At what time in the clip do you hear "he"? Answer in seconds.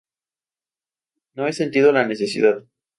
1.45-1.53